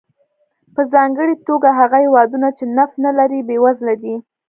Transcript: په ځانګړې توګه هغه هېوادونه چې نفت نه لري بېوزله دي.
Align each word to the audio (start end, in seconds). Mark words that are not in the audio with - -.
په 0.73 0.81
ځانګړې 0.93 1.35
توګه 1.47 1.69
هغه 1.79 1.97
هېوادونه 2.05 2.47
چې 2.57 2.63
نفت 2.77 2.95
نه 3.05 3.11
لري 3.17 3.39
بېوزله 3.47 3.95
دي. 4.03 4.15